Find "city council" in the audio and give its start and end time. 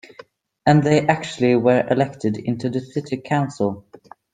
2.81-3.85